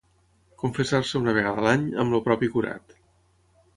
Confessar-se 0.61 1.21
una 1.21 1.35
vegada 1.39 1.67
l'any 1.67 1.85
amb 2.05 2.19
el 2.19 2.25
propi 2.31 2.51
curat. 2.57 2.97